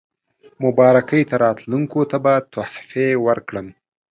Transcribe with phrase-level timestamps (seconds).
[0.63, 3.67] مبارکۍ ته راتلونکو ته به تحفې ورکړم.